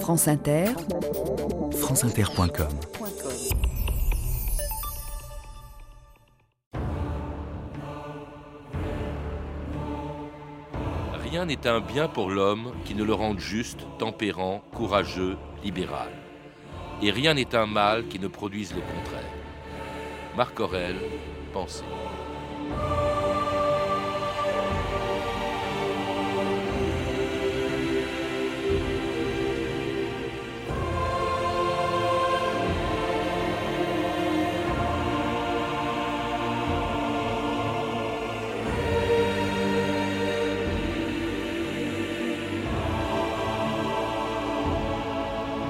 [0.00, 0.66] France Inter,
[1.72, 2.68] franceinter.com
[11.22, 16.10] Rien n'est un bien pour l'homme qui ne le rende juste, tempérant, courageux, libéral.
[17.02, 19.30] Et rien n'est un mal qui ne produise le contraire.
[20.36, 21.00] Marc Aurèle,
[21.52, 21.84] pensez.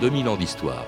[0.07, 0.87] 2000 ans d'histoire.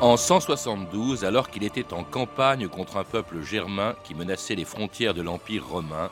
[0.00, 5.14] En 172, alors qu'il était en campagne contre un peuple germain qui menaçait les frontières
[5.14, 6.10] de l'Empire romain,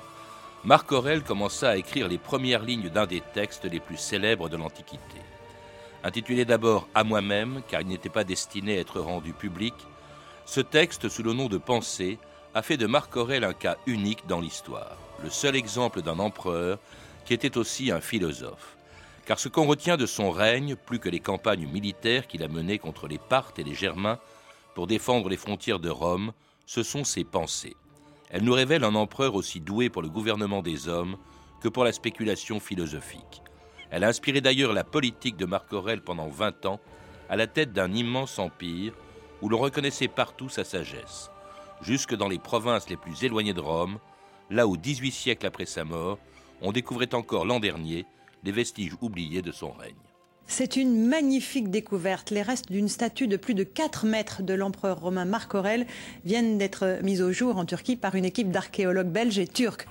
[0.62, 4.56] Marc Aurèle commença à écrire les premières lignes d'un des textes les plus célèbres de
[4.56, 5.19] l'Antiquité.
[6.05, 9.74] Intitulé d'abord À moi-même, car il n'était pas destiné à être rendu public,
[10.46, 12.20] ce texte, sous le nom de Pensée,
[12.55, 16.78] a fait de Marc Aurèle un cas unique dans l'histoire, le seul exemple d'un empereur
[17.24, 18.77] qui était aussi un philosophe.
[19.27, 22.78] Car ce qu'on retient de son règne, plus que les campagnes militaires qu'il a menées
[22.78, 24.20] contre les Parthes et les Germains
[24.77, 26.33] pour défendre les frontières de Rome,
[26.64, 27.77] ce sont ses pensées.
[28.30, 31.16] Elles nous révèlent un empereur aussi doué pour le gouvernement des hommes
[31.61, 33.42] que pour la spéculation philosophique.
[33.91, 36.80] Elle a inspiré d'ailleurs la politique de Marc Aurèle pendant 20 ans,
[37.28, 38.94] à la tête d'un immense empire
[39.42, 41.30] où l'on reconnaissait partout sa sagesse
[41.84, 43.98] jusque dans les provinces les plus éloignées de Rome,
[44.50, 46.18] là où 18 siècles après sa mort,
[46.62, 48.06] on découvrait encore l'an dernier
[48.42, 49.94] les vestiges oubliés de son règne.
[50.46, 52.30] C'est une magnifique découverte.
[52.30, 55.86] Les restes d'une statue de plus de 4 mètres de l'empereur romain Marc Aurèle
[56.24, 59.86] viennent d'être mis au jour en Turquie par une équipe d'archéologues belges et turcs.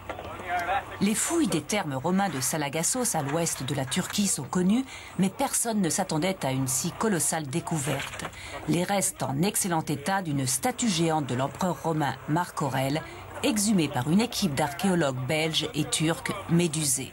[1.02, 4.86] Les fouilles des termes romains de Salagassos à l'ouest de la Turquie sont connues,
[5.18, 8.26] mais personne ne s'attendait à une si colossale découverte.
[8.68, 13.02] Les restes en excellent état d'une statue géante de l'empereur romain Marc Aurèle,
[13.42, 17.12] exhumée par une équipe d'archéologues belges et turcs médusés.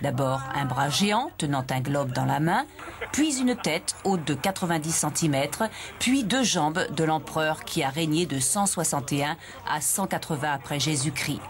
[0.00, 2.64] D'abord un bras géant tenant un globe dans la main,
[3.12, 8.24] puis une tête haute de 90 cm, puis deux jambes de l'empereur qui a régné
[8.24, 9.36] de 161
[9.68, 11.40] à 180 après Jésus-Christ.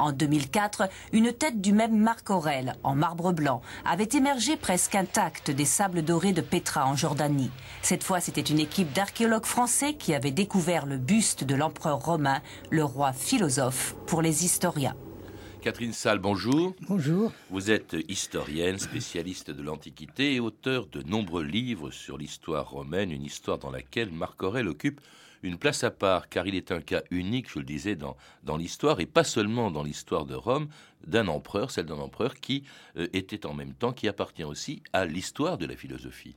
[0.00, 5.50] En 2004, une tête du même Marc Aurèle, en marbre blanc, avait émergé presque intacte
[5.50, 7.50] des sables dorés de Petra en Jordanie.
[7.82, 12.40] Cette fois, c'était une équipe d'archéologues français qui avait découvert le buste de l'empereur romain,
[12.70, 14.96] le roi philosophe, pour les historiens.
[15.60, 16.72] Catherine Salle, bonjour.
[16.88, 17.30] Bonjour.
[17.50, 23.26] Vous êtes historienne, spécialiste de l'Antiquité et auteur de nombreux livres sur l'histoire romaine, une
[23.26, 25.02] histoire dans laquelle Marc Aurèle occupe
[25.42, 28.56] une place à part, car il est un cas unique, je le disais, dans, dans
[28.56, 30.68] l'histoire, et pas seulement dans l'histoire de Rome,
[31.06, 32.64] d'un empereur, celle d'un empereur qui
[32.96, 36.36] euh, était en même temps, qui appartient aussi à l'histoire de la philosophie.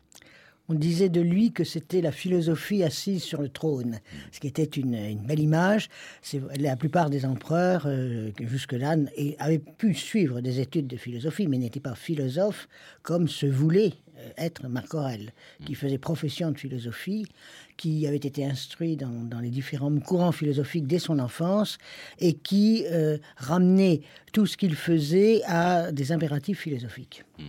[0.69, 3.99] On disait de lui que c'était la philosophie assise sur le trône,
[4.31, 5.89] ce qui était une, belle image.
[6.57, 8.95] La plupart des empereurs, euh, jusque-là,
[9.39, 12.69] avaient pu suivre des études de philosophie, mais n'étaient pas philosophes
[13.01, 15.33] comme se voulait euh, être Marc Aurèle,
[15.65, 17.25] qui faisait profession de philosophie
[17.77, 21.77] qui avait été instruit dans, les différents courants philosophiques dès son enfance
[22.19, 24.01] et qui euh, ramenait
[24.31, 27.23] tout ce qu'il faisait à des impératifs philosophiques.
[27.37, 27.43] Hmm.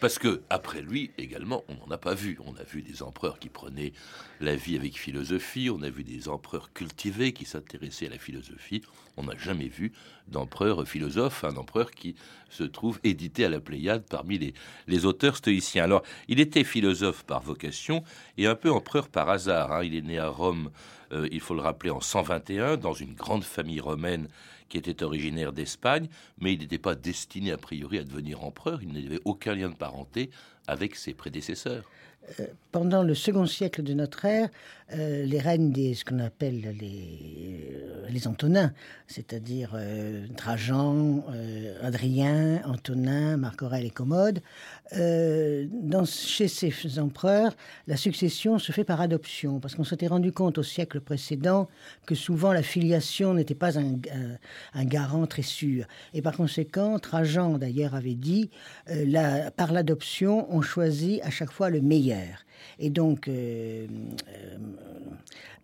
[0.00, 2.38] Parce que après lui également, on n'en a pas vu.
[2.44, 3.92] On a vu des empereurs qui prenaient
[4.40, 8.82] la vie avec philosophie, on a vu des empereurs cultivés qui s'intéressaient à la philosophie.
[9.16, 9.92] On n'a jamais vu
[10.28, 12.14] d'empereur philosophe, un empereur qui
[12.50, 14.38] se trouve édité à la Pléiade parmi
[14.86, 15.84] les, auteurs stoïciens.
[15.84, 18.04] Alors, il était philosophe par vocation
[18.36, 19.72] et un peu empereur par hasard.
[19.72, 19.84] Hein.
[19.84, 20.70] Il est né à Rome,
[21.12, 24.28] euh, il faut le rappeler, en 121, dans une grande famille romaine
[24.68, 26.08] qui était originaire d'Espagne,
[26.38, 29.74] mais il n'était pas destiné a priori à devenir empereur, il n'avait aucun lien de
[29.74, 30.30] parenté
[30.66, 31.84] avec ses prédécesseurs.
[32.40, 34.50] Euh, pendant le second siècle de notre ère,
[34.92, 38.72] euh, les règnes des ce qu'on appelle les, euh, les Antonins,
[39.06, 39.74] c'est-à-dire
[40.36, 41.24] Trajan,
[41.82, 44.40] Adrien, Antonin, Marc Aurèle et Commode,
[44.92, 50.62] chez ces empereurs, la succession se fait par adoption, parce qu'on s'était rendu compte au
[50.62, 51.68] siècle précédent
[52.04, 53.94] que souvent la filiation n'était pas un,
[54.74, 55.86] un, garant très sûr.
[56.12, 58.50] Et par conséquent, Trajan d'ailleurs avait dit,
[59.56, 62.17] par l'adoption, on choisit à chaque fois le meilleur.
[62.78, 63.86] Et donc, euh,
[64.28, 64.56] euh,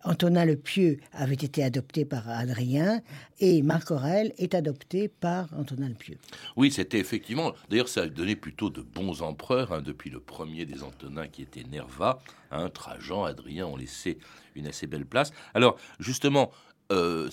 [0.03, 3.01] Antonin le Pieux avait été adopté par Adrien
[3.39, 6.17] et Marc Aurèle est adopté par Antonin le Pieux.
[6.55, 7.53] Oui, c'était effectivement.
[7.69, 11.41] D'ailleurs, ça a donné plutôt de bons empereurs hein, depuis le premier des Antonins qui
[11.41, 12.19] était Nerva.
[12.51, 14.17] Hein, Trajan, Adrien ont laissé
[14.55, 15.31] une assez belle place.
[15.53, 16.51] Alors, justement,
[16.91, 17.29] euh,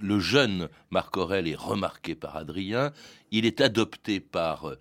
[0.00, 2.92] le jeune Marc Aurèle est remarqué par Adrien,
[3.30, 4.74] il est adopté par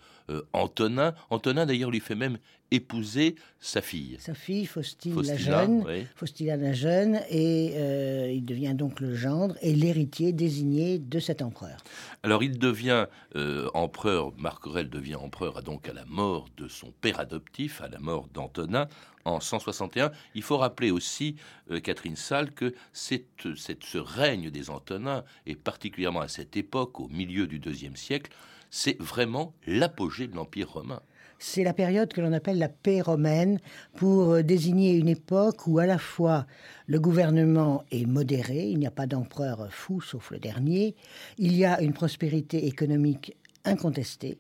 [0.54, 1.16] Antonin.
[1.32, 2.38] Antonin d'ailleurs lui fait même
[2.72, 4.18] épouser sa fille.
[4.20, 5.84] Sa fille, Faustine la jeune,
[6.16, 11.42] Faustila la jeune, et euh, il devient donc le gendre et l'héritier désigné de cet
[11.42, 11.78] empereur.
[12.24, 16.92] Alors il devient euh, empereur, Marc Aurèle devient empereur donc à la mort de son
[17.02, 18.88] père adoptif, à la mort d'Antonin
[19.26, 20.12] en 161.
[20.36, 21.36] Il faut rappeler aussi,
[21.72, 27.00] euh, Catherine Salle, que cette, cette, ce règne des Antonins, et particulièrement à cette époque,
[27.00, 28.32] au milieu du deuxième siècle,
[28.70, 31.02] c'est vraiment l'apogée de l'Empire romain
[31.40, 33.60] c'est la période que l'on appelle la paix romaine
[33.96, 36.46] pour euh, désigner une époque où à la fois
[36.88, 40.96] le gouvernement est modéré, il n'y a pas d'empereur fou sauf le dernier,
[41.38, 44.38] il y a une prospérité économique incontesté.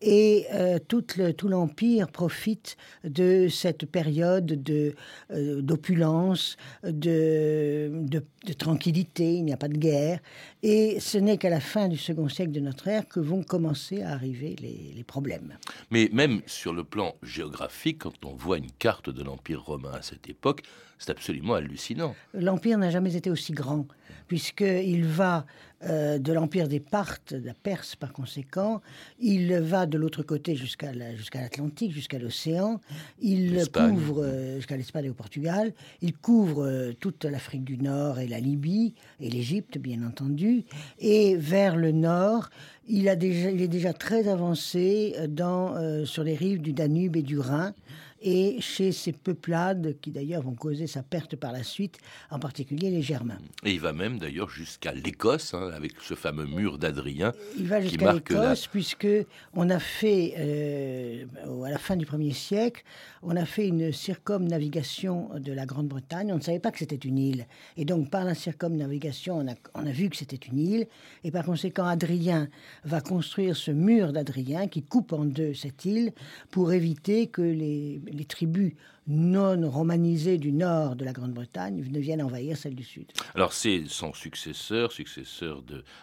[0.00, 1.04] Et euh, tout,
[1.44, 4.94] l'Empire profite de cette période de,
[5.30, 7.90] euh, d'opulence, de,
[8.58, 10.20] tranquillité, il n'y a pas de guerre.
[10.62, 14.02] Et ce n'est qu'à la fin du second siècle de notre ère que vont commencer
[14.02, 15.56] à arriver les problèmes.
[15.90, 20.02] Mais même sur le plan géographique, quand on voit une carte de l'Empire romain à
[20.02, 20.62] cette époque,
[21.00, 22.14] c'est absolument hallucinant.
[22.34, 23.86] L'Empire n'a jamais été aussi grand,
[24.28, 25.46] puisqu'il va
[25.82, 28.82] euh, de l'empire des Parthes, de la Perse par conséquent.
[29.18, 32.82] Il va de l'autre côté jusqu'à l'Atlantique, jusqu'à l'océan.
[33.22, 35.72] Il couvre euh, jusqu'à l'Espagne et au Portugal.
[36.02, 40.64] Il couvre euh, toute l'Afrique du Nord et la Libye et l'Égypte, bien entendu.
[40.98, 42.50] Et vers le nord,
[42.86, 47.22] il, a déjà, il est déjà très avancé dans, sur les rives du Danube et
[47.22, 47.72] du Rhin
[48.22, 51.98] et chez ces peuplades qui d'ailleurs vont causer sa perte par la suite,
[52.30, 53.38] en particulier les Germains.
[53.64, 57.32] Et il va même d'ailleurs jusqu'à l'Écosse, hein, avec ce fameux mur d'Adrien.
[57.58, 59.08] Il va jusqu'à l'Écosse, puisque
[59.54, 61.24] on a fait, euh,
[61.64, 62.84] à la fin du 1er siècle,
[63.22, 66.32] on a fait une circumnavigation de la Grande-Bretagne.
[66.32, 67.46] On ne savait pas que c'était une île.
[67.76, 70.86] Et donc, par la circumnavigation, on a, on a vu que c'était une île.
[71.24, 72.48] Et par conséquent, Adrien
[72.84, 76.12] va construire ce mur d'Adrien qui coupe en deux cette île
[76.50, 78.74] pour éviter que les, les tribus
[79.06, 83.10] non romanisées du nord de la Grande-Bretagne ne viennent envahir celle du sud.
[83.34, 85.62] Alors c'est son successeur, successeur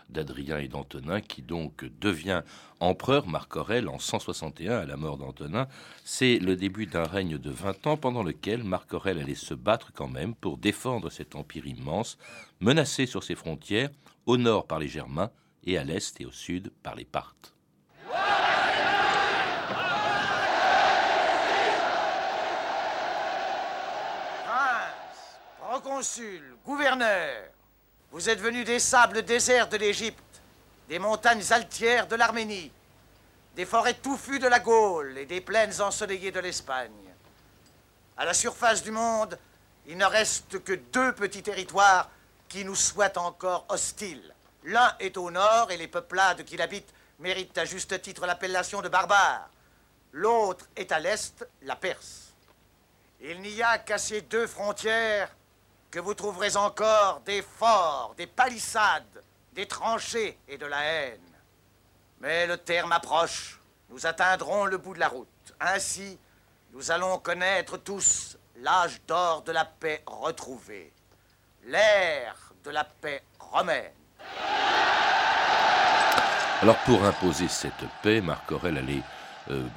[0.09, 2.41] d'Adrien et d'Antonin, qui donc devient
[2.79, 5.67] empereur, Marc Aurèle, en 161 à la mort d'Antonin.
[6.03, 9.91] C'est le début d'un règne de 20 ans pendant lequel Marc Aurèle allait se battre
[9.93, 12.17] quand même pour défendre cet empire immense,
[12.59, 13.89] menacé sur ses frontières,
[14.25, 15.31] au nord par les Germains
[15.63, 17.56] et à l'est et au sud par les Parthes.
[25.81, 27.43] Consul, gouverneur,
[28.11, 30.23] vous êtes venu des sables déserts de l'Égypte,
[30.87, 32.71] des montagnes altières de l'Arménie,
[33.55, 36.91] des forêts touffues de la Gaule et des plaines ensoleillées de l'Espagne.
[38.15, 39.37] À la surface du monde,
[39.87, 42.09] il ne reste que deux petits territoires
[42.47, 44.33] qui nous soient encore hostiles.
[44.63, 48.89] L'un est au nord et les peuplades qui l'habitent méritent à juste titre l'appellation de
[48.89, 49.49] barbares.
[50.13, 52.33] L'autre est à l'est, la Perse.
[53.21, 55.29] Il n'y a qu'à ces deux frontières
[55.99, 59.23] vous trouverez encore des forts, des palissades,
[59.53, 61.19] des tranchées et de la haine.
[62.19, 63.59] Mais le terme approche.
[63.89, 65.27] Nous atteindrons le bout de la route.
[65.59, 66.19] Ainsi,
[66.73, 70.91] nous allons connaître tous l'âge d'or de la paix retrouvée,
[71.63, 73.93] l'ère de la paix romaine.
[76.61, 79.03] Alors pour imposer cette paix, Marc Aurèle allait
[79.49, 79.67] euh,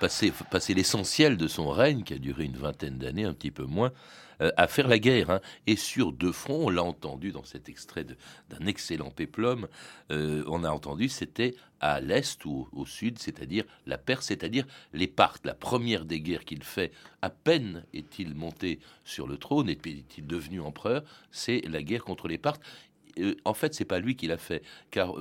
[0.00, 3.92] passer, l'essentiel de son règne, qui a duré une vingtaine d'années, un petit peu moins,
[4.40, 5.30] euh, à faire la guerre.
[5.30, 5.40] Hein.
[5.66, 9.66] Et sur deux fronts, on l'a entendu dans cet extrait d'un excellent péplum,
[10.12, 15.06] euh, on a entendu c'était à l'est ou au, sud, c'est-à-dire la Perse, c'est-à-dire les
[15.08, 15.44] Parthes.
[15.44, 20.60] La première des guerres qu'il fait, à peine est-il monté sur le trône, est-il devenu
[20.60, 22.62] empereur, c'est la guerre contre les Parthes.
[23.18, 25.14] Euh, en fait, c'est pas lui qui l'a fait, car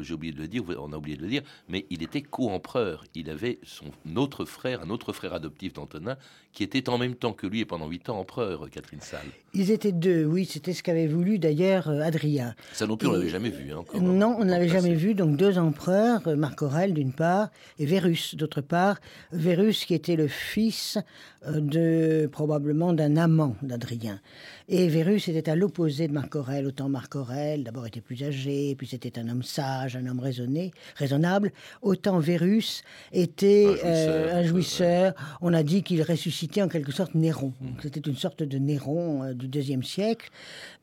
[0.00, 3.04] j'ai oublié de le dire, on a oublié de le dire, mais il était co-empereur.
[3.14, 6.16] Il avait son autre frère, un autre frère adoptif d'Antonin,
[6.52, 9.20] qui était en même temps que lui et pendant huit ans empereur, Catherine Salle.
[9.54, 12.54] Ils étaient deux, oui, c'était ce qu'avait voulu d'ailleurs euh, Adrien.
[12.72, 13.72] Ça non plus, on l'avait jamais vu.
[13.72, 17.50] Hein, non, on ne l'avait jamais vu, donc deux empereurs, euh, Marc Aurèle d'une part,
[17.78, 19.00] et Vérus d'autre part.
[19.32, 20.98] Vérus qui était le fils
[21.46, 24.20] euh, de probablement d'un amant d'Adrien.
[24.68, 28.74] Et Vérus était à l'opposé de Marc Aurèle, autant Marc Aurèle d'abord était plus âgé,
[28.76, 32.82] puis c'était un homme sage, un homme raisonné, raisonnable, autant Vérus
[33.12, 35.14] était un jouisseur.
[35.40, 37.52] On a dit qu'il ressuscitait en quelque sorte Néron.
[37.82, 40.30] C'était une sorte de Néron euh, du deuxième siècle.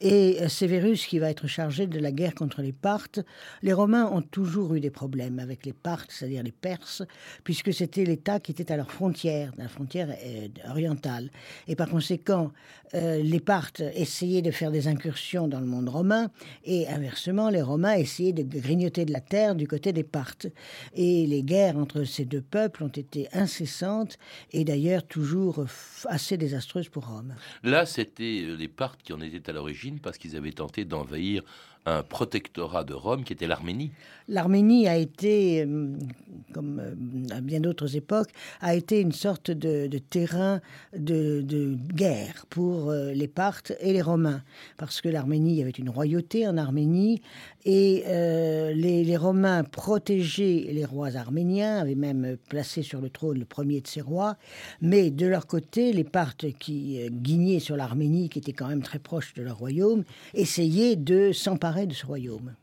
[0.02, 3.20] Et euh, Sévérus qui va être chargé de la guerre contre les Parthes.
[3.62, 7.04] Les Romains ont toujours eu des problèmes avec les Parthes, c'est-à-dire les Perses,
[7.44, 11.30] puisque c'était l'État qui était à leur frontière, la frontière euh, orientale.
[11.68, 12.52] Et par conséquent,
[12.94, 16.32] les Parthes essayaient de faire des incursions dans le monde romain,
[16.64, 20.48] et inversement, les Romains essayaient de grignoter de la terre du côté des Parthes.
[20.94, 24.18] Et les guerres entre ces deux peuples ont été incessantes
[24.52, 25.66] et d'ailleurs toujours
[26.06, 27.36] assez désastreuses pour Rome.
[27.64, 31.44] Là, c'était euh, les Parthes qui en étaient à l'origine parce qu'ils avaient tenté d'envahir
[31.88, 33.92] un protectorat de Rome qui était l'Arménie.
[34.30, 35.94] L'Arménie a été, euh,
[36.54, 38.30] comme euh, à bien d'autres époques,
[38.60, 40.60] a été une sorte de, terrain
[40.94, 44.44] de, guerre pour euh, les Parthes et les Romains,
[44.76, 47.22] parce que l'Arménie avait une royauté en Arménie
[47.64, 53.82] et les, Romains protégeaient les rois arméniens, avaient même placé sur le trône le premier
[53.82, 54.38] de ces rois,
[54.82, 59.00] mais de leur côté, les Parthes qui guignaient sur l'Arménie, qui était quand même très
[59.00, 62.56] proche de leur royaume, essayaient de s'emparer de ce royaume.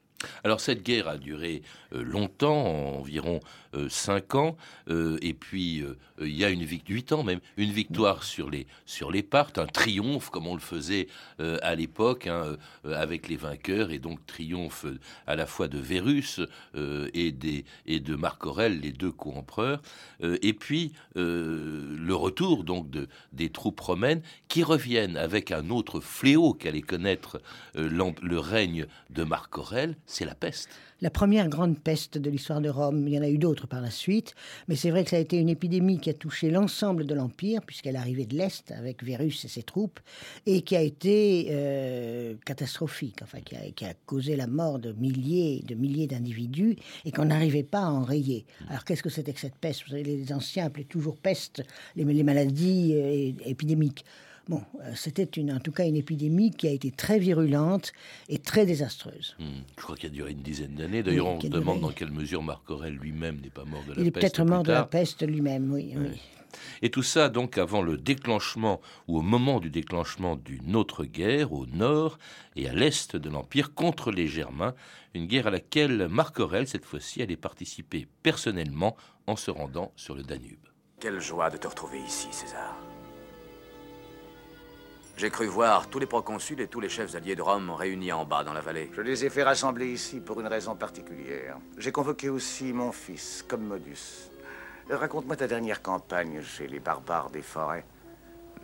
[0.44, 1.62] Alors cette guerre a duré
[1.94, 3.40] euh, longtemps, environ
[3.74, 4.56] euh, cinq ans,
[4.88, 5.82] euh, et puis
[6.20, 9.10] il y a une victoire, ans même, une victoire sur les sur
[9.56, 14.86] un triomphe comme on le faisait à l'époque hein, avec les vainqueurs, et donc triomphe
[15.26, 16.40] à la fois de Vérus
[16.74, 19.80] et de Marc Aurèle, les deux co-empereurs,
[20.22, 26.54] et puis le retour donc de des troupes romaines qui reviennent avec un autre fléau
[26.54, 27.40] qu'allait connaître
[27.74, 30.68] le règne de Marc Aurèle, c'est la peste.
[31.00, 33.80] La première grande peste de l'histoire de Rome, il y en a eu d'autres par
[33.80, 34.35] la suite,
[34.68, 37.61] mais c'est vrai que ça a été une épidémie qui a touché l'ensemble de l'Empire,
[37.66, 40.00] puisqu'elle arrivait de l'Est avec Vérus et ses troupes,
[40.47, 44.92] et qui a été euh, catastrophique, enfin qui a, qui a, causé la mort de
[44.92, 48.47] milliers de milliers d'individus, et qu'on n'arrivait pas à enrayer.
[48.68, 49.88] Alors qu'est-ce que c'était que cette peste?
[49.88, 51.62] Les anciens appelaient toujours peste
[51.97, 54.04] les, les maladies euh, épidémiques.
[54.48, 57.92] Bon, euh, c'était en tout cas une épidémie qui a été très virulente
[58.28, 59.36] et très désastreuse.
[59.38, 61.02] Hmm, je crois qu'il a duré une dizaine d'années.
[61.02, 63.94] D'ailleurs, on se demande dans quelle mesure Marc Aurèle lui-même n'est pas mort de la
[63.94, 64.00] peste.
[64.00, 65.94] Il est peut-être mort de la peste lui-même, oui,
[66.82, 71.52] Et tout ça, donc, avant le déclenchement ou au moment du déclenchement d'une autre guerre
[71.54, 72.18] au nord
[72.54, 74.74] et à l'est de l'Empire contre les Germains,
[75.14, 78.94] une guerre à laquelle Marc Aurèle, cette fois-ci, allait participer personnellement
[79.26, 80.66] en se rendant sur le Danube.
[81.00, 82.76] Quelle joie de te retrouver ici, César.
[85.16, 88.25] J'ai cru voir tous les proconsuls et tous les chefs alliés de Rome réunis en
[88.25, 88.90] bas dans la vallée.
[88.94, 91.56] Je les ai fait rassembler ici pour une raison particulière.
[91.78, 94.30] J'ai convoqué aussi mon fils, Commodus.
[94.90, 97.87] Raconte-moi ta dernière campagne chez les barbares des forêts.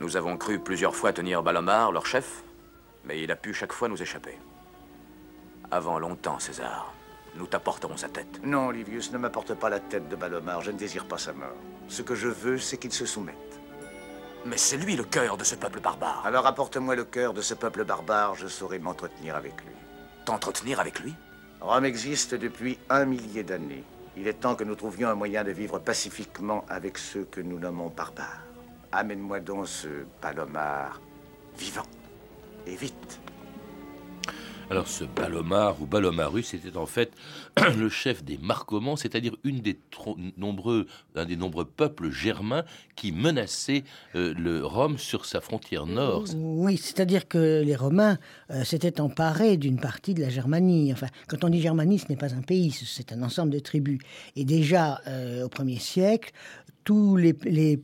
[0.01, 2.43] Nous avons cru plusieurs fois tenir Balomar, leur chef,
[3.05, 4.37] mais il a pu chaque fois nous échapper.
[5.71, 6.93] Avant longtemps, César,
[7.37, 8.41] nous t'apporterons sa tête.
[8.43, 10.63] Non, Livius, ne m'apporte pas la tête de Balomar.
[10.63, 11.57] Je ne désire pas sa mort.
[11.87, 13.50] Ce que je veux, c'est qu'il se soumette.
[14.47, 16.23] Mais c'est lui le cœur de ce peuple barbare.
[16.25, 19.75] Alors apporte-moi le cœur de ce peuple barbare, je saurai m'entretenir avec lui.
[20.25, 21.15] T'entretenir avec lui?
[21.61, 23.85] Rome existe depuis un millier d'années.
[24.17, 27.59] Il est temps que nous trouvions un moyen de vivre pacifiquement avec ceux que nous
[27.59, 28.45] nommons barbares.
[28.93, 29.89] Amène-moi donc ce
[30.21, 31.01] palomar
[31.57, 31.87] vivant.
[32.67, 33.21] Et vite.
[34.71, 37.11] Alors ce Balomar ou Balomarus était en fait
[37.77, 39.77] le chef des Marcomans, c'est-à-dire une des
[40.37, 40.87] nombreux,
[41.17, 43.83] un des nombreux peuples germains qui menaçaient
[44.15, 46.25] euh, le Rome sur sa frontière nord.
[46.37, 48.19] Oui, c'est-à-dire que les Romains
[48.53, 50.93] euh, s'étaient emparés d'une partie de la Germanie.
[50.93, 53.99] Enfin, quand on dit Germanie, ce n'est pas un pays, c'est un ensemble de tribus.
[54.37, 56.31] Et déjà euh, au premier siècle,
[56.85, 57.79] tous les, les,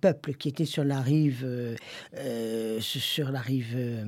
[0.00, 1.74] peuples qui étaient sur la rive, euh,
[2.18, 4.04] euh, sur la rive euh,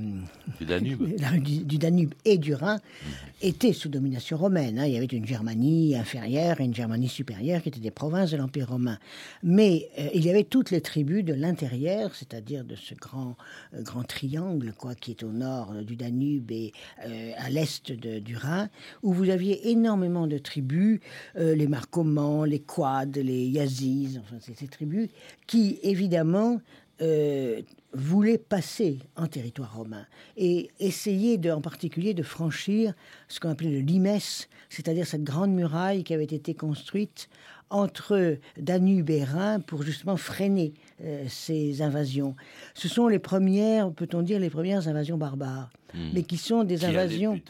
[0.59, 1.03] du, Danube.
[1.43, 3.13] du, Danube et du Rhin mhm.
[3.43, 4.79] étaient sous domination romaine.
[4.79, 4.87] Hein.
[4.87, 8.37] Il y avait une Germanie inférieure et une Germanie supérieure qui étaient des provinces de
[8.37, 8.99] l'Empire romain.
[9.43, 13.37] Mais il y avait toutes les tribus de l'intérieur, c'est-à-dire de ce grand,
[13.75, 16.73] grand triangle quoi, qui est au nord du Danube et
[17.37, 18.69] à l'est du Rhin,
[19.03, 21.01] où vous aviez énormément de tribus,
[21.37, 25.09] les Marcomans, les Quads, les Yazis, enfin, ces tribus,
[25.47, 26.61] qui évidemment
[27.01, 27.63] euh,
[27.93, 32.95] voulaient passer en territoire romain et essayer de, en particulier de franchir
[33.29, 34.19] ce qu'on appelait le limes,
[34.69, 37.29] c'est-à-dire cette grande muraille qui avait été construite
[37.71, 42.37] entre Danube et Rhin pour justement freiner euh, ces invasions.
[42.75, 45.71] Ce sont les premières, peut-on dire, les premières invasions barbares.
[45.95, 46.11] Hmm.
[46.13, 47.41] mais qui sont des invasions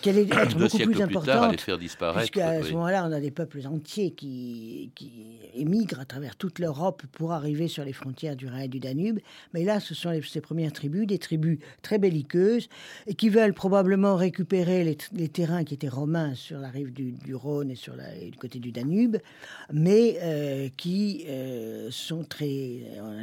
[0.00, 1.60] qui allaient être beaucoup plus importantes.
[1.60, 2.30] faire disparaître.
[2.30, 7.02] Puisqu'à ce moment-là, on a des peuples entiers qui, qui émigrent à travers toute l'Europe
[7.12, 9.18] pour arriver sur les frontières du Rhin et du Danube.
[9.52, 12.70] Mais là, ce sont ces premières tribus, des tribus très belliqueuses,
[13.06, 17.70] et qui veulent probablement récupérer les, terrains qui étaient romains sur la rive du, Rhône
[17.70, 19.18] et sur la, du côté du Danube,
[19.72, 21.26] mais qui
[21.90, 22.78] sont très...
[22.90, 23.04] 哎呦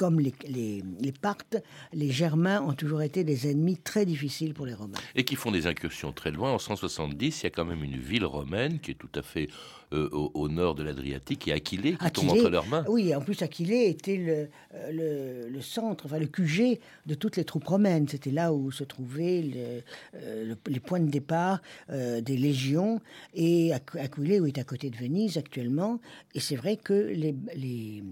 [0.00, 4.64] comme les, les, les, Parthes, les Germains ont toujours été des ennemis très difficiles pour
[4.64, 4.96] les Romains.
[5.14, 6.52] Et qui font des incursions très loin.
[6.52, 9.50] En 170, il y a quand même une ville romaine qui est tout à fait
[9.92, 12.84] euh, au, nord de l'Adriatique, et Aquilée qui tombe entre leurs mains.
[12.88, 17.42] Oui, en plus Aquilée était le, euh, le, centre, enfin le QG de toutes les
[17.42, 18.06] troupes romaines.
[18.06, 19.82] C'était là où se trouvaient
[20.14, 23.00] euh, les points de départ des légions.
[23.34, 25.98] Et Aquilée, où est à côté de Venise actuellement,
[26.36, 28.04] et c'est vrai que les, les,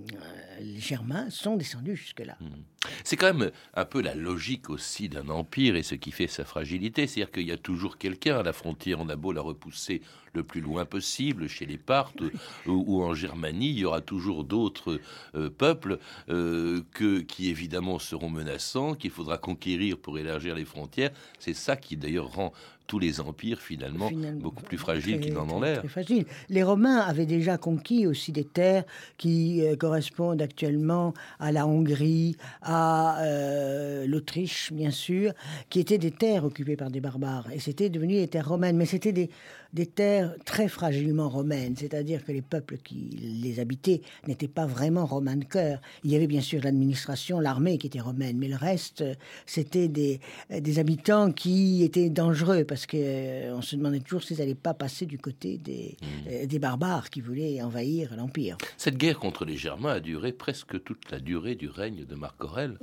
[0.79, 2.37] Germains sont jusque-là.
[2.41, 2.63] Hmm.
[3.05, 6.45] C'est quand même un peu la logique aussi d'un empire et ce qui fait sa
[6.45, 7.07] fragilité.
[7.07, 9.01] C'est-à-dire qu'il y a toujours quelqu'un à la frontière.
[9.01, 10.01] On a beau la repousser
[10.35, 12.23] le plus loin possible, chez les Parthes
[12.67, 15.01] ou, en Germanie, il y aura toujours d'autres
[15.35, 21.11] euh, peuples euh, que, qui évidemment seront menaçants, qu'il faudra conquérir pour élargir les frontières.
[21.39, 22.53] C'est ça qui d'ailleurs rend
[22.89, 25.83] tous les empires finalement, beaucoup plus fragiles qu'ils n'en ont l'air.
[26.49, 28.85] Les Romains avaient déjà conquis aussi des terres
[29.19, 32.68] qui euh, correspondent actuellement à la Hongrie, à
[34.07, 35.33] l'Autriche bien sûr,
[35.71, 37.47] qui étaient des terres occupées par des barbares.
[37.53, 39.31] Et c'était devenu des terres romaines, mais c'était des,
[39.73, 45.05] des terres très fragilement romaines, c'est-à-dire que les peuples qui les habitaient n'étaient pas vraiment
[45.05, 45.81] romains de cœur.
[46.05, 49.05] Il y avait bien sûr l'administration, l'armée qui était romaine, mais le reste,
[49.47, 50.21] c'était des,
[50.51, 55.05] des habitants qui étaient dangereux parce qu'on euh, se demandait toujours s'ils n'allaient pas passer
[55.05, 56.07] du côté des, mmh.
[56.31, 58.57] euh, des barbares qui voulaient envahir l'Empire.
[58.77, 62.43] Cette guerre contre les Germains a duré presque toute la durée du règne de Marc
[62.43, 62.79] Aurèle.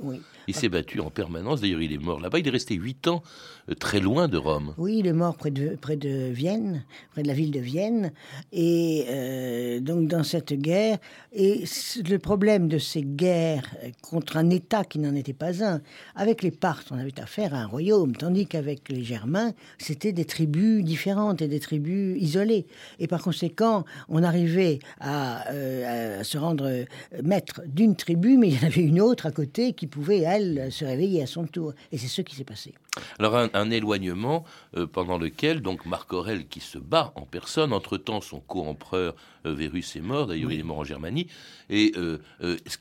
[0.46, 3.22] Il s'est battu en permanence, d'ailleurs il est mort là-bas, il est resté huit ans
[3.68, 4.74] euh, très loin de Rome.
[4.78, 6.75] Oui, il est mort près de, près de Vienne
[7.12, 8.12] près de la ville de Vienne.
[8.52, 10.98] Et euh, donc dans cette guerre,
[11.32, 11.64] et
[12.08, 15.80] le problème de ces guerres contre un État qui n'en était pas un,
[16.14, 20.24] avec les Parthes, on avait affaire à un royaume, tandis qu'avec les Germains, c'était des
[20.24, 22.66] tribus différentes et des tribus isolées.
[22.98, 26.84] Et par conséquent, on arrivait à, euh, se rendre
[27.22, 30.70] maître d'une tribu, mais il y en avait une autre à côté qui pouvait, elle,
[30.70, 31.72] se réveiller à son tour.
[31.92, 32.74] Et c'est ce qui s'est passé.
[33.18, 34.44] Alors un, éloignement
[34.76, 39.14] euh, pendant lequel donc Marc Aurèle, qui se bat en personne, entre-temps son co-empereur
[39.46, 41.28] euh, Vérus est mort, d'ailleurs il est mort en Germanie,
[41.70, 42.18] et euh,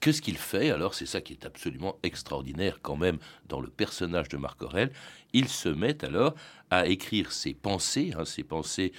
[0.01, 0.93] que ce qu'il fait, alors?
[0.93, 4.91] C'est ça qui est absolument extraordinaire quand même dans le personnage de Marc Aurèle,
[5.33, 6.35] il se met alors
[6.71, 8.91] à écrire ses pensées, hein, ses pensées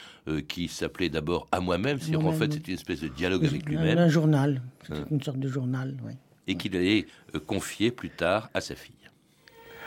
[0.49, 3.99] qui s'appelaient d'abord à moi-même, c'est en fait c'est une espèce de dialogue avec lui-même.
[3.99, 5.05] Un journal, hein.
[5.11, 6.13] une sorte de journal, oui.
[6.47, 7.07] Et qu'il allait
[7.47, 8.95] confier plus tard à sa fille.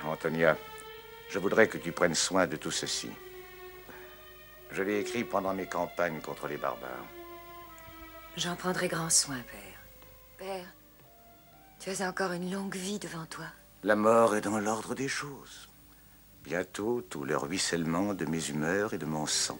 [0.06, 0.58] Antonia,
[1.30, 3.10] je voudrais que tu prennes soin de tout ceci.
[4.72, 7.08] Je l'ai écrit pendant mes campagnes contre les barbares.
[8.38, 9.80] J'en prendrai grand soin, père.
[10.38, 10.74] Père,
[11.80, 13.46] tu as encore une longue vie devant toi.
[13.84, 15.70] La mort est dans l'ordre des choses.
[16.44, 19.60] Bientôt, tout le ruissellement de mes humeurs et de mon sang,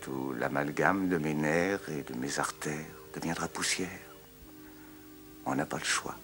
[0.00, 3.88] tout l'amalgame de mes nerfs et de mes artères deviendra poussière.
[5.46, 6.16] On n'a pas le choix.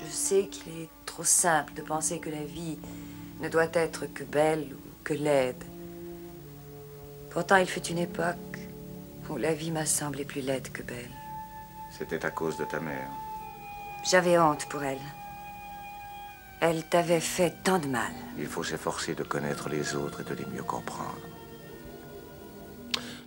[0.00, 2.78] Je sais qu'il est trop simple de penser que la vie
[3.40, 5.64] ne doit être que belle ou que laide.
[7.36, 8.58] Pourtant, il fut une époque
[9.28, 11.10] où la vie m'a semblé plus laide que belle.
[11.90, 13.10] C'était à cause de ta mère.
[14.10, 14.96] J'avais honte pour elle.
[16.62, 18.10] Elle t'avait fait tant de mal.
[18.38, 21.20] Il faut s'efforcer de connaître les autres et de les mieux comprendre.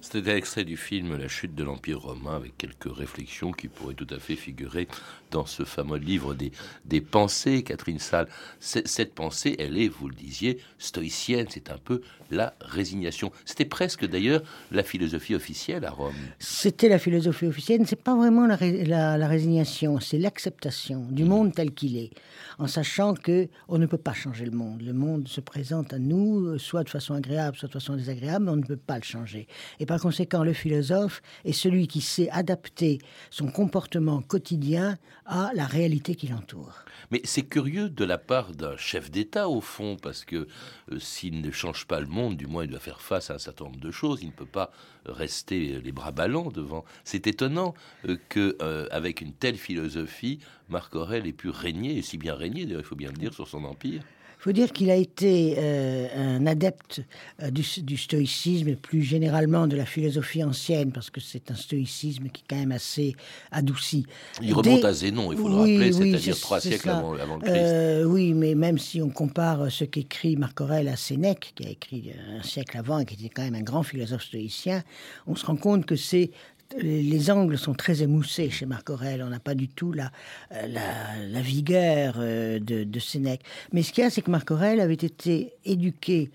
[0.01, 3.93] C'était un extrait du film La chute de l'Empire romain avec quelques réflexions qui pourraient
[3.93, 4.87] tout à fait figurer
[5.29, 6.51] dans ce fameux livre des,
[6.85, 8.27] des pensées, Catherine Salle.
[8.59, 13.31] Cette pensée, elle est, vous le disiez, stoïcienne, c'est un peu la résignation.
[13.45, 16.13] C'était presque d'ailleurs la philosophie officielle à Rome.
[16.39, 21.27] C'était la philosophie officielle, c'est pas vraiment la, la, résignation, c'est l'acceptation du mmh.
[21.27, 22.11] monde tel qu'il est,
[22.57, 24.81] en sachant que on ne peut pas changer le monde.
[24.81, 28.51] Le monde se présente à nous, soit de façon agréable, soit de façon désagréable, mais
[28.51, 29.47] on ne peut pas le changer.
[29.79, 32.99] Et par conséquent, le philosophe est celui qui sait adapter
[33.31, 36.85] son comportement quotidien à la réalité qui l'entoure.
[37.09, 40.47] Mais c'est curieux de la part d'un chef d'État, au fond, parce que
[40.91, 43.39] euh, s'il ne change pas le monde, du moins il doit faire face à un
[43.39, 44.19] certain nombre de choses.
[44.21, 44.71] Il ne peut pas
[45.07, 46.85] rester les bras ballants devant.
[47.03, 47.73] C'est étonnant
[48.07, 52.35] euh, que, euh, avec une telle philosophie, Marc Aurèle ait pu régner, et si bien
[52.35, 54.03] régner, il faut bien le dire, sur son empire.
[54.39, 57.01] Il faut dire qu'il a été euh, un adepte
[57.43, 62.29] euh, du, stoïcisme et plus généralement de la philosophie ancienne, parce que c'est un stoïcisme
[62.29, 63.17] qui est quand même assez
[63.51, 64.05] adouci.
[64.41, 67.53] Il remonte à Zénon, il faut le rappeler, c'est-à-dire trois siècles avant, le Christ.
[67.53, 71.71] Euh, oui, mais même si on compare ce qu'écrit Marc Aurèle à Sénèque, qui a
[71.71, 74.83] écrit un siècle avant et qui était quand même un grand philosophe stoïcien,
[75.27, 76.31] on se rend compte que c'est
[76.77, 79.23] les angles sont très émoussés chez Marc Aurèle.
[79.23, 80.11] On n'a pas du tout la,
[80.51, 83.41] la, vigueur euh, de, de, Sénèque.
[83.73, 86.31] Mais ce qu'il y a, c'est que Marc Aurèle avait été éduqué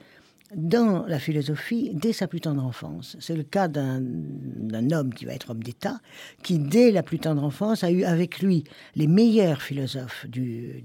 [0.56, 3.16] dans la philosophie dès sa plus tendre enfance.
[3.20, 4.00] C'est le cas d'un
[4.92, 6.00] homme qui va être homme d'État,
[6.42, 8.64] qui dès la plus tendre enfance a eu avec lui
[8.94, 10.84] les meilleurs philosophes du,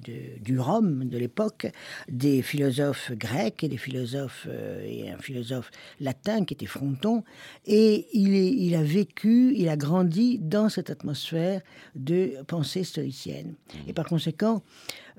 [0.60, 1.68] Rome de l'époque,
[2.10, 7.24] des philosophes grecs et des philosophes euh, et un philosophe latin qui était Fronton,
[7.66, 11.62] et il, est, il a vécu, il a grandi dans cette atmosphère
[11.96, 13.56] de pensée stoïcienne.
[13.88, 14.64] Et par conséquent,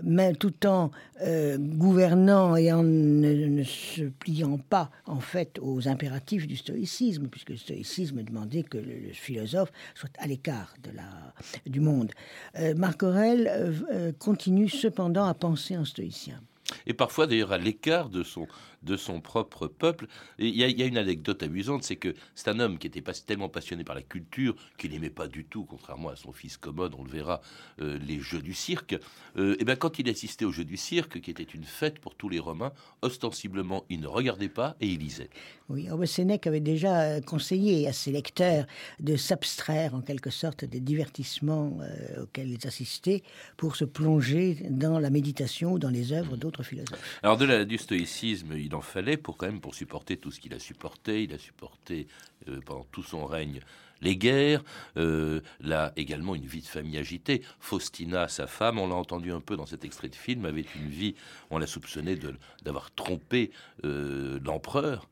[0.02, 0.90] mais tout en
[1.22, 7.50] euh, gouvernant et en ne, se pliant pas en fait aux impératifs du stoïcisme, puisque
[7.50, 11.32] le stoïcisme demandait que le, philosophe soit à l'écart de la,
[11.66, 12.12] du monde.
[12.58, 13.50] Euh, Marc Aurèle
[13.92, 16.40] euh, continue cependant à penser en stoïcien.
[16.87, 18.47] Et parfois d'ailleurs à l'écart de son,
[18.83, 20.07] de son propre peuple.
[20.38, 23.49] Il y, a une anecdote amusante, c'est que c'est un homme qui était pas tellement
[23.49, 27.05] passionné par la culture qu'il n'aimait pas du tout, contrairement à son fils commode, on
[27.05, 27.40] le verra,
[27.81, 28.97] euh, les jeux du cirque.
[29.37, 32.14] Euh, et bien quand il assistait aux jeux du cirque, qui était une fête pour
[32.14, 35.31] tous les Romains, ostensiblement il ne regardait pas et il lisait.
[35.70, 38.66] Oui, Sénèque avait déjà euh, conseillé à ses lecteurs
[38.98, 41.78] de s'abstraire en quelque sorte des divertissements
[42.20, 43.22] auxquels ils assistaient
[43.56, 47.20] pour se plonger dans la méditation ou dans les œuvres d'autres philosophes.
[47.22, 50.40] Alors de la, du stoïcisme, il en fallait pour quand même pour supporter tout ce
[50.40, 51.22] qu'il a supporté.
[51.22, 52.06] Il a supporté
[52.48, 53.61] euh, pendant tout son règne
[54.02, 54.62] les guerres,
[54.96, 57.42] euh, là également une vie de famille agitée.
[57.59, 60.88] Faustina, sa femme, on l'a entendu un peu dans cet extrait de film, avait une
[60.88, 61.14] vie,
[61.50, 62.18] on l'a soupçonné
[62.64, 63.50] d'avoir trompé
[63.85, 65.09] euh, l'empereur.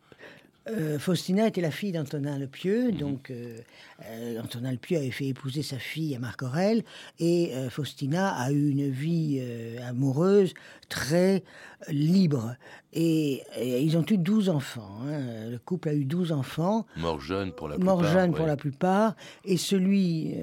[0.71, 2.97] Euh, Faustina était la fille d'Antonin le Pieux, mhm.
[2.97, 3.59] donc euh,
[4.07, 6.83] euh, Antonin le Pieux avait fait épouser sa fille à Marc Aurèle,
[7.19, 9.43] et Faustina a eu une vie
[9.87, 10.55] amoureuse
[10.89, 11.43] très
[11.89, 12.55] libre.
[12.93, 14.99] Et, ils ont eu 12 enfants.
[15.03, 15.51] Hein.
[15.51, 16.87] Le couple a eu 12 enfants.
[16.97, 17.97] Mort jeunes pour la plupart.
[17.97, 19.15] Mort jeunes pour la plupart.
[19.45, 20.35] Et celui,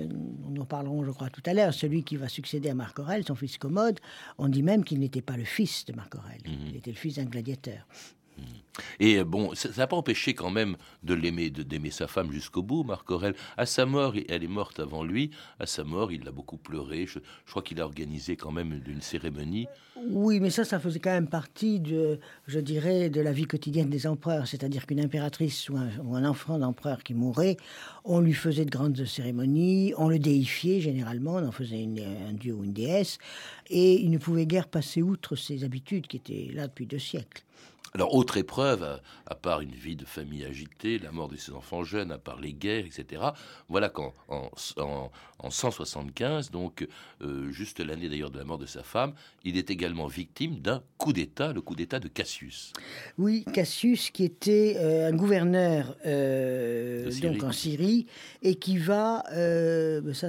[0.50, 3.24] nous en parlerons je crois tout à l'heure, celui qui va succéder à Marc Aurèle,
[3.26, 4.00] son fils Commode,
[4.38, 6.42] on dit même qu'il n'était pas le fils de Marc Aurèle.
[6.46, 6.70] Mhm.
[6.70, 7.86] Il était le fils d'un gladiateur.
[9.00, 12.84] Et bon, ça n'a pas empêché quand même de l'aimer, d'aimer sa femme jusqu'au bout,
[12.84, 13.34] Marc Aurel.
[13.58, 15.32] À sa mort, elle est morte avant lui.
[15.60, 17.06] À sa mort, il a beaucoup pleuré.
[17.08, 17.20] Je,
[17.50, 19.68] crois qu'il a organisé quand même une cérémonie.
[20.10, 23.90] Oui, mais ça, ça faisait quand même partie de, je dirais, de la vie quotidienne
[23.90, 24.48] des empereurs.
[24.48, 27.56] C'est-à-dire qu'une impératrice ou un, enfant d'empereur qui mourait,
[28.04, 31.88] on lui faisait de grandes cérémonies, on le déifiait généralement, on en faisait
[32.28, 33.20] un dieu ou une déesse,
[33.70, 37.44] et il ne pouvait guère passer outre ses habitudes qui étaient là depuis deux siècles.
[37.96, 41.86] Alors, autre épreuve, à, part une vie de famille agitée, la mort de ses enfants
[41.86, 43.22] jeunes, à part les guerres, etc.,
[43.70, 44.50] voilà qu'en en,
[45.50, 46.86] 175, donc
[47.22, 49.14] euh, juste l'année d'ailleurs de la mort de sa femme,
[49.46, 52.74] il est également victime d'un coup d'État, le coup d'État de Cassius.
[53.18, 58.08] Oui, Cassius, qui était euh, un gouverneur euh, donc en Syrie,
[58.42, 59.24] et qui va,
[60.14, 60.28] ça,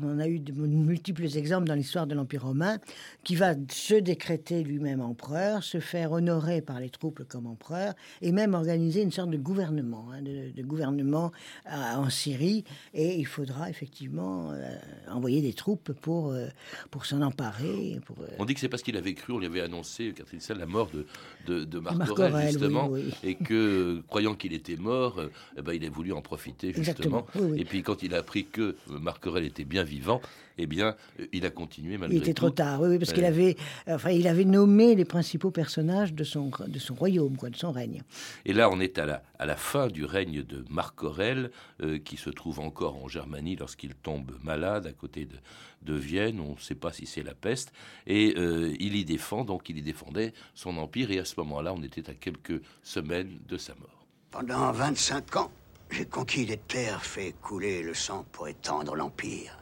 [0.00, 2.78] on a eu de multiples exemples dans l'histoire de l'Empire romain,
[3.24, 8.32] qui va se décréter lui-même empereur, se faire honorer par les troupes comme empereur, et
[8.32, 11.32] même organiser une sorte de gouvernement, hein, de, gouvernement
[11.66, 12.64] euh, en Syrie.
[12.94, 14.76] Et il faudra effectivement euh,
[15.10, 16.48] envoyer des troupes pour, euh,
[16.90, 18.00] pour s'en emparer.
[18.06, 20.58] Pour, On dit que c'est parce qu'il avait cru, on lui avait annoncé, Catherine Sall,
[20.58, 21.06] la mort de,
[21.46, 22.90] de, de Marc, Aurèle, justement,
[23.22, 25.20] et que, croyant qu'il était mort,
[25.56, 27.26] eh ben, il a voulu en profiter, justement.
[27.56, 30.20] Et puis quand il a appris que Marc Aurèle était bien vivant,
[30.58, 30.96] eh bien,
[31.32, 32.24] il a continué malgré tout.
[32.24, 36.12] Il était trop tard, oui, parce qu'il avait, enfin, il avait nommé les principaux personnages
[36.12, 38.02] de son, de son royaume, quoi, de son règne.
[38.44, 41.50] Et là, on est à la, à la fin du règne de Marc Aurèle,
[41.82, 45.36] euh, qui se trouve encore en Germanie lorsqu'il tombe malade à côté de,
[45.82, 46.40] de Vienne.
[46.40, 47.72] On ne sait pas si c'est la peste.
[48.06, 51.10] Et euh, il y défend, donc il y défendait son empire.
[51.10, 54.06] Et à ce moment-là, on était à quelques semaines de sa mort.
[54.30, 55.50] Pendant 25 ans,
[55.90, 59.56] j'ai conquis des terres, fait couler le sang pour étendre l'empire.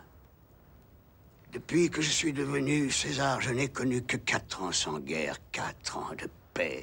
[1.52, 5.96] Depuis que je suis devenu César, je n'ai connu que quatre ans sans guerre, quatre
[5.96, 6.28] ans de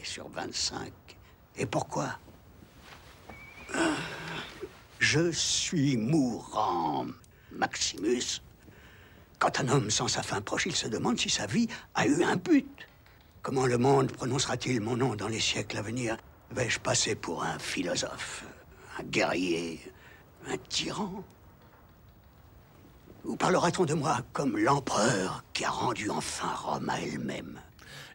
[0.03, 0.91] sur 25.
[1.57, 2.19] Et pourquoi?
[4.99, 7.07] Je suis mourant,
[7.51, 8.41] Maximus.
[9.39, 12.23] Quand un homme sent sa fin proche, il se demande si sa vie a eu
[12.23, 12.87] un but.
[13.41, 16.17] Comment le monde prononcera-t-il mon nom dans les siècles à venir?
[16.51, 18.45] Vais-je passer pour un philosophe,
[18.99, 19.81] un guerrier,
[20.47, 21.23] un tyran?
[23.25, 27.59] Ou parlera-t-on de moi comme l'empereur qui a rendu enfin Rome à elle-même?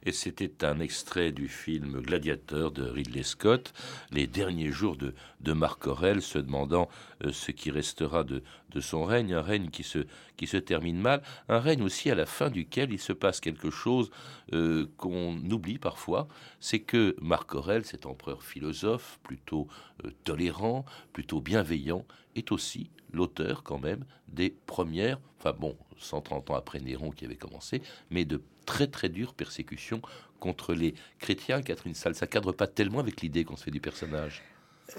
[0.08, 3.74] Et c'était un extrait du film Gladiateur de Ridley Scott,
[4.10, 6.88] les derniers jours de, de Marc Aurel, se demandant
[7.24, 8.42] euh, ce qui restera de,
[8.80, 12.92] son règne, un règne qui se, termine mal, un règne aussi à la fin duquel
[12.92, 14.10] il se passe quelque chose
[14.52, 16.28] euh, qu'on oublie parfois,
[16.60, 19.68] c'est que Marc Aurel, cet empereur philosophe, plutôt
[20.04, 22.04] euh, tolérant, plutôt bienveillant,
[22.36, 27.36] est aussi l'auteur quand même des premières, enfin bon, 130 ans après Néron qui avait
[27.36, 30.02] commencé, mais de très très dures persécutions
[30.38, 32.14] contre les chrétiens, Catherine Salle.
[32.14, 34.42] Ça cadre pas tellement avec l'idée qu'on se fait du personnage.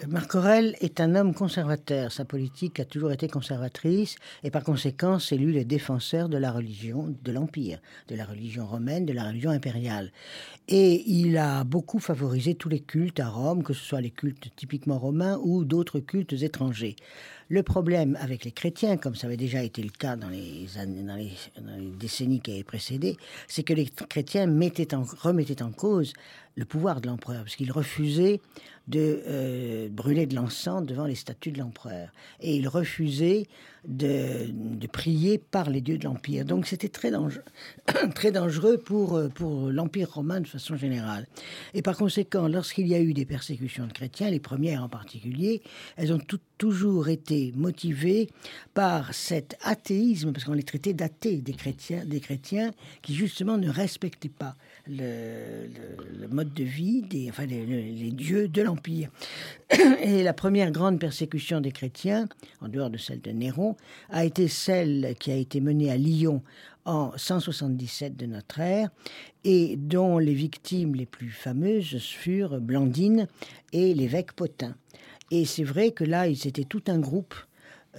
[0.08, 2.12] Marc Aurèle est un homme conservateur.
[2.12, 6.52] Sa politique a toujours été conservatrice et par conséquent, c'est lui le défenseur de la
[6.52, 10.12] religion de l'Empire, de la religion romaine, de la religion impériale.
[10.68, 14.50] Et il a beaucoup favorisé tous les cultes à Rome, que ce soit les cultes
[14.56, 16.96] typiquement romains ou d'autres cultes étrangers.
[17.52, 21.16] Le problème avec les chrétiens, comme ça avait déjà été le cas dans les, dans
[21.16, 21.32] les,
[22.00, 26.14] décennies qui avaient précédé, c'est que les chrétiens mettaient en, remettaient en cause
[26.60, 28.42] le pouvoir de l'empereur, parce qu'ils refusaient
[28.90, 32.10] de euh, brûler de l'encens devant les statues de l'empereur.
[32.42, 33.48] Et ils refusaient
[33.88, 34.48] de,
[34.92, 36.44] prier par les dieux de l'Empire.
[36.44, 37.44] Donc c'était très dangereux,
[38.16, 41.28] très dangereux pour, euh, pour l'Empire romain de façon générale.
[41.74, 45.62] Et par conséquent, lorsqu'il y a eu des persécutions de chrétiens, les premières en particulier,
[45.96, 46.22] elles ont
[46.58, 48.28] toujours été motivées
[48.74, 53.70] par cet athéisme, parce qu'on les traitait d'athées, des chrétiens, des chrétiens qui justement ne
[53.70, 59.10] respectaient pas le, mode de vie, des, enfin les dieux de l'Empire.
[60.04, 62.28] Et la première grande persécution des chrétiens,
[62.62, 63.76] en dehors de celle de Néron,
[64.10, 66.42] a été celle qui a été menée à Lyon
[66.86, 68.90] en 177 de notre ère
[69.44, 73.28] et dont les victimes les plus fameuses furent Blandine
[73.74, 74.76] et l'évêque Potin.
[75.32, 77.36] Et c'est vrai que là, ils étaient tout un groupe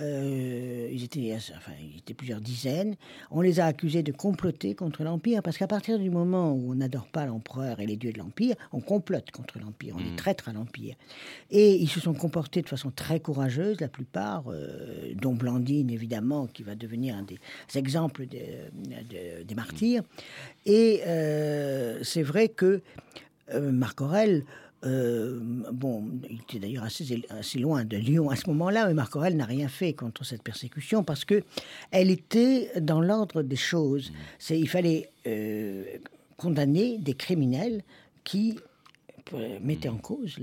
[0.01, 2.97] euh, ils, étaient, enfin, ils étaient plusieurs dizaines.
[3.31, 6.75] On les a accusés de comploter contre l'Empire, parce qu'à partir du moment où on
[6.75, 10.17] n'adore pas l'empereur et les dieux de l'Empire, on complote contre l'Empire, on est mmh.
[10.17, 10.95] traître à l'Empire.
[11.51, 16.47] Et ils se sont comportés de façon très courageuse, la plupart, euh, dont Blandine, évidemment,
[16.47, 17.39] qui va devenir un des
[17.75, 20.03] exemples des martyrs.
[20.67, 22.83] Et euh, c'est vrai que
[23.53, 24.45] Marc Aurèle
[24.85, 25.39] euh,
[25.73, 29.37] bon, il était d'ailleurs assez, assez, loin de Lyon à ce moment-là, mais Marc Aurèle
[29.37, 31.43] n'a rien fait contre cette persécution parce que
[31.91, 34.11] elle était dans l'ordre des choses.
[34.11, 34.15] Mmh.
[34.39, 35.85] C'est, il fallait euh,
[36.39, 37.83] condamner des criminels
[38.25, 38.59] qui
[39.61, 40.37] mettait en cause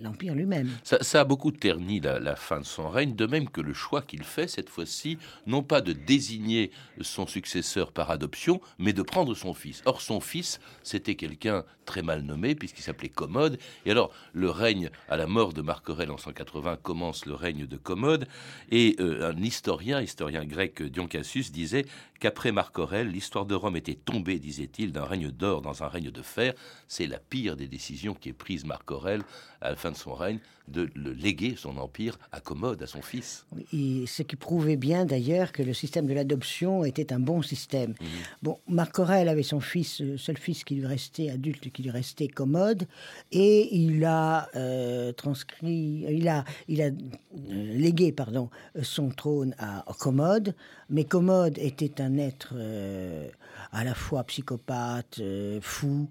[0.00, 0.70] l'Empire lui-même.
[0.82, 4.24] Ça, a beaucoup terni la, fin de son règne, de même que le choix qu'il
[4.24, 9.54] fait cette fois-ci, non pas de désigner son successeur par adoption, mais de prendre son
[9.54, 9.82] fils.
[9.84, 13.58] Or, son fils, c'était quelqu'un très mal nommé, puisqu'il s'appelait Commode.
[13.86, 17.66] Et alors, le règne, à la mort de Marc Aurèle en 180, commence le règne
[17.66, 18.26] de Commode.
[18.70, 21.86] Et euh, un historien, historien grec Dion Cassius, disait
[22.20, 26.10] qu'après Marc Aurèle, l'histoire de Rome était tombée, disait-il, d'un règne d'or dans un règne
[26.10, 26.54] de fer.
[26.86, 29.22] C'est la pire des décisions qui prise Marc Aurèle
[29.60, 33.02] à la fin de son règne de le léguer son empire à Commode, à son
[33.02, 33.46] fils.
[33.72, 37.90] Et ce qui prouvait bien d'ailleurs que le système de l'adoption était un bon système.
[37.90, 38.06] Mhm.
[38.42, 41.90] Bon, Marc Aurèle avait son fils, le seul fils qui lui restait, adulte, qui lui
[41.90, 42.86] restait Commode,
[43.32, 46.90] et il a euh, transcrit, il a, il a euh,
[47.38, 48.48] légué, pardon,
[48.82, 50.54] son trône à Commode,
[50.90, 53.28] mais Commode était un être euh,
[53.72, 55.20] à la fois psychopathe,
[55.60, 56.08] fou,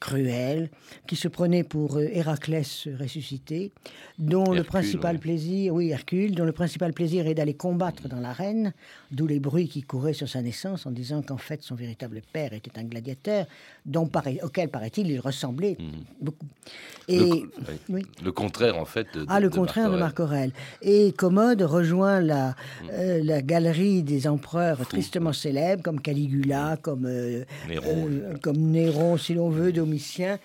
[0.00, 0.70] cruel,
[1.06, 3.72] qui se prenait pour Héraclès ressuscité,
[4.18, 8.72] dont le principal plaisir, oui, Hercule, dont le principal plaisir est d'aller combattre dans l'arène,
[9.10, 12.52] d'où les bruits qui couraient sur sa naissance en disant qu'en fait son véritable père
[12.52, 13.46] était un gladiateur,
[13.86, 14.10] dont
[14.42, 16.04] auquel paraît-il il ressemblait mhm.
[16.20, 16.46] beaucoup.
[17.08, 17.44] Et
[18.22, 19.06] le, contraire en fait.
[19.14, 20.52] De, ah, le contraire de Marc Aurèle.
[20.82, 22.90] Et Commode rejoint la, mhm.
[22.92, 29.16] euh, la galerie des empereurs tristement célèbres comme Caligula, comme euh, Néron, euh, comme Néron
[29.16, 30.38] si l'on veut, Domitien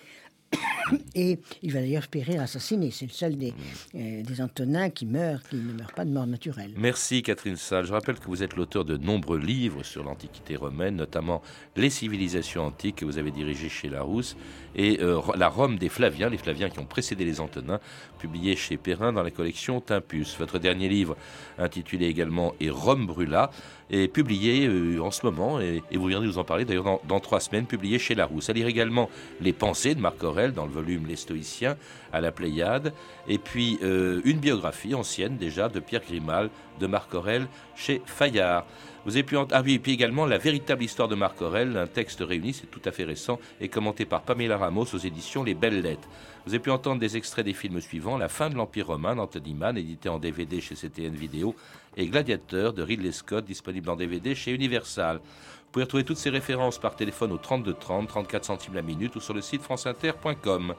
[1.14, 2.90] et il va d'ailleurs périr assassiné.
[2.90, 3.52] C'est le seul des,
[3.94, 6.72] euh, des Antonins qui meurt, qui ne meurt pas de mort naturelle.
[6.76, 7.86] Merci Catherine Salle.
[7.86, 11.42] Je rappelle que vous êtes l'auteur de nombreux livres sur l'Antiquité romaine, notamment
[11.76, 14.36] Les civilisations antiques que vous avez dirigé chez Larousse
[14.74, 17.80] et euh, La Rome des Flaviens, les Flaviens qui ont précédé les Antonins,
[18.26, 20.36] publié chez Perrin dans la collection Timpus.
[20.36, 21.16] Votre dernier livre,
[21.58, 23.52] intitulé également Et Rome brûla,
[23.88, 27.38] est publié euh, en ce moment, et, vous viendrez nous en parler d'ailleurs dans, trois
[27.38, 28.50] semaines, publié chez Larousse.
[28.50, 29.08] À lire également
[29.40, 31.76] Les Pensées de Marc Aurèle dans le volume Les Stoïciens
[32.12, 32.92] à la Pléiade,
[33.28, 38.64] et puis euh, une biographie ancienne déjà de Pierre Grimal de Marc Aurèle chez Fayard.
[39.06, 42.24] Vous avez pu ah et puis également La véritable histoire de Marc Aurèle, un texte
[42.26, 45.80] réuni, c'est tout à fait récent, et commenté par Pamela Ramos aux éditions Les Belles
[45.80, 46.08] Lettres.
[46.44, 49.54] Vous avez pu entendre des extraits des films suivants La fin de l'Empire romain d'Anthony
[49.54, 51.54] Mann, édité en DVD chez CTN Vidéo,
[51.96, 55.18] et Gladiateur de Ridley Scott, disponible en DVD chez Universal.
[55.18, 59.14] Vous pouvez retrouver toutes ces références par téléphone au 32 30, 34 centimes la minute
[59.14, 60.74] ou sur le site franceinter.com.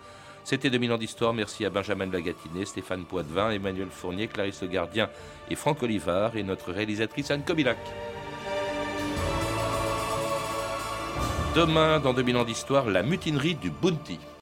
[0.48, 1.34] C'était 2000 ans d'histoire.
[1.34, 5.10] Merci à Benjamin Bagatinet, Stéphane Poitvin, Emmanuel Fournier, Clarisse Le Gardien
[5.52, 7.78] et Franck Olivard et notre réalisatrice Anne Kobilac.
[11.54, 14.20] Demain, dans 2000 ans d'histoire, la mutinerie du Bounty.